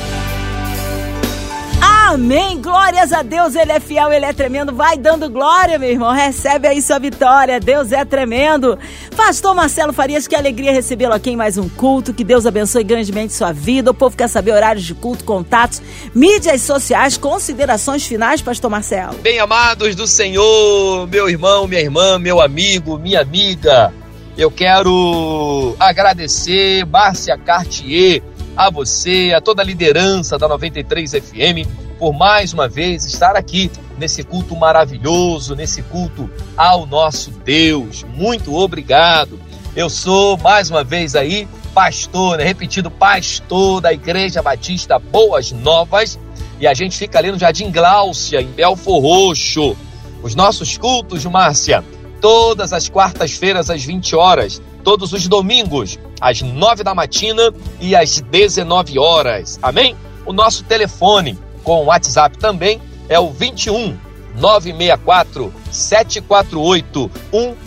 Amém. 2.07 2.61
Glórias 2.61 3.11
a 3.11 3.21
Deus. 3.21 3.53
Ele 3.53 3.73
é 3.73 3.81
fiel, 3.81 4.13
ele 4.13 4.23
é 4.23 4.31
tremendo. 4.31 4.73
Vai 4.73 4.97
dando 4.97 5.29
glória, 5.29 5.77
meu 5.77 5.89
irmão. 5.89 6.13
Recebe 6.13 6.65
aí 6.65 6.81
sua 6.81 6.97
vitória. 6.99 7.59
Deus 7.59 7.91
é 7.91 8.05
tremendo. 8.05 8.79
Pastor 9.13 9.53
Marcelo 9.53 9.91
Farias, 9.91 10.25
que 10.25 10.33
alegria 10.33 10.71
recebê-lo 10.71 11.13
aqui 11.13 11.31
em 11.31 11.35
mais 11.35 11.57
um 11.57 11.67
culto. 11.67 12.13
Que 12.13 12.23
Deus 12.23 12.45
abençoe 12.45 12.85
grandemente 12.85 13.33
sua 13.33 13.51
vida. 13.51 13.91
O 13.91 13.93
povo 13.93 14.15
quer 14.15 14.29
saber 14.29 14.53
horários 14.53 14.85
de 14.85 14.93
culto, 14.93 15.25
contatos, 15.25 15.81
mídias 16.15 16.61
sociais, 16.61 17.17
considerações 17.17 18.07
finais, 18.07 18.41
Pastor 18.41 18.71
Marcelo. 18.71 19.17
Bem 19.17 19.39
amados 19.39 19.93
do 19.93 20.07
Senhor, 20.07 21.05
meu 21.07 21.29
irmão, 21.29 21.67
minha 21.67 21.81
irmã, 21.81 22.17
meu 22.17 22.39
amigo, 22.39 22.97
minha 22.97 23.19
amiga. 23.19 23.93
Eu 24.37 24.49
quero 24.49 25.75
agradecer 25.77 26.85
Márcia 26.85 27.37
Cartier, 27.37 28.23
a 28.55 28.71
você, 28.71 29.33
a 29.35 29.41
toda 29.41 29.61
a 29.61 29.65
liderança 29.65 30.37
da 30.37 30.47
93 30.47 31.11
FM 31.11 31.86
por 31.97 32.13
mais 32.13 32.53
uma 32.53 32.67
vez 32.67 33.05
estar 33.05 33.35
aqui 33.35 33.71
nesse 33.97 34.23
culto 34.23 34.55
maravilhoso, 34.55 35.55
nesse 35.55 35.81
culto 35.83 36.29
ao 36.55 36.85
nosso 36.85 37.31
Deus. 37.31 38.05
Muito 38.15 38.55
obrigado. 38.55 39.39
Eu 39.75 39.89
sou 39.89 40.37
mais 40.37 40.69
uma 40.69 40.83
vez 40.83 41.15
aí 41.15 41.47
pastor, 41.73 42.39
né? 42.39 42.43
repetido, 42.43 42.89
pastor 42.89 43.81
da 43.81 43.93
Igreja 43.93 44.41
Batista 44.41 44.97
Boas 44.97 45.51
Novas. 45.51 46.17
E 46.59 46.65
a 46.65 46.73
gente 46.73 46.97
fica 46.97 47.19
ali 47.19 47.31
no 47.31 47.37
Jardim 47.37 47.71
Gláucia, 47.71 48.41
em 48.41 48.47
Belfor 48.47 48.99
Roxo. 48.99 49.77
Os 50.23 50.33
nossos 50.33 50.75
cultos, 50.75 51.23
Márcia, 51.25 51.83
todas 52.19 52.73
as 52.73 52.89
quartas-feiras 52.89 53.69
às 53.69 53.83
20 53.83 54.15
horas, 54.15 54.59
todos 54.83 55.13
os 55.13 55.27
domingos 55.27 55.99
às 56.19 56.41
9 56.41 56.83
da 56.83 56.95
matina 56.95 57.53
e 57.79 57.95
às 57.95 58.19
19 58.19 58.97
horas. 58.97 59.59
Amém? 59.61 59.95
O 60.25 60.33
nosso 60.33 60.63
telefone 60.63 61.37
com 61.67 61.81
o 61.81 61.85
WhatsApp 61.87 62.37
também 62.37 62.79
é 63.09 63.19
o 63.19 63.29
21 63.29 63.97
964 64.39 65.53
748 65.69 67.11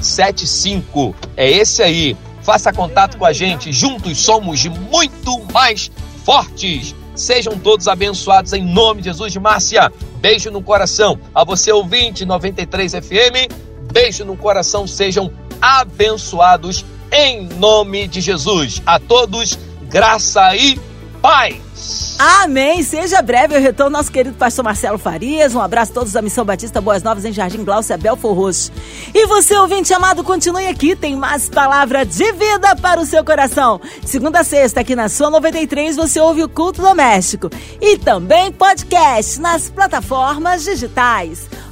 175. 0.00 1.14
É 1.36 1.50
esse 1.50 1.82
aí. 1.82 2.16
Faça 2.40 2.72
contato 2.72 3.18
com 3.18 3.26
a 3.26 3.32
gente, 3.34 3.70
juntos 3.70 4.16
somos 4.16 4.64
muito 4.64 5.44
mais 5.52 5.90
fortes. 6.24 6.94
Sejam 7.14 7.58
todos 7.58 7.86
abençoados 7.88 8.54
em 8.54 8.64
nome 8.64 9.02
de 9.02 9.10
Jesus. 9.10 9.36
Márcia, 9.36 9.92
beijo 10.16 10.50
no 10.50 10.62
coração. 10.62 11.18
A 11.34 11.44
você, 11.44 11.70
ouvinte 11.70 12.24
93 12.24 12.92
FM, 12.92 13.52
beijo 13.92 14.24
no 14.24 14.34
coração. 14.34 14.86
Sejam 14.86 15.30
abençoados 15.60 16.86
em 17.12 17.46
nome 17.58 18.08
de 18.08 18.22
Jesus. 18.22 18.80
A 18.86 18.98
todos, 18.98 19.58
graça 19.90 20.56
e 20.56 20.80
paz. 21.20 22.16
Amém. 22.18 22.82
Seja 22.82 23.22
breve 23.22 23.56
o 23.56 23.60
retorno 23.60 23.96
nosso 23.96 24.12
querido 24.12 24.36
pastor 24.36 24.64
Marcelo 24.64 24.98
Farias. 24.98 25.54
Um 25.54 25.60
abraço 25.60 25.92
a 25.92 25.94
todos 25.94 26.12
da 26.12 26.20
Missão 26.20 26.44
Batista 26.44 26.80
Boas 26.80 27.02
Novas 27.02 27.24
em 27.24 27.32
Jardim 27.32 27.64
Glaucia, 27.64 27.96
Belfor 27.96 28.34
Roxo. 28.34 28.70
E 29.14 29.26
você, 29.26 29.56
ouvinte 29.56 29.92
amado, 29.94 30.22
continue 30.22 30.66
aqui. 30.66 30.94
Tem 30.94 31.16
mais 31.16 31.48
palavra 31.48 32.04
de 32.04 32.32
vida 32.32 32.76
para 32.76 33.00
o 33.00 33.06
seu 33.06 33.24
coração. 33.24 33.80
Segunda 34.04 34.40
a 34.40 34.44
sexta, 34.44 34.80
aqui 34.80 34.94
na 34.94 35.08
sua 35.08 35.30
93, 35.30 35.96
você 35.96 36.20
ouve 36.20 36.42
o 36.42 36.48
Culto 36.48 36.82
Doméstico. 36.82 37.48
E 37.80 37.96
também 37.96 38.52
podcast 38.52 39.40
nas 39.40 39.70
plataformas 39.70 40.64
digitais. 40.64 41.48